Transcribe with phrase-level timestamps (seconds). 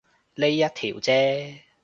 [0.33, 1.59] 呢一條啫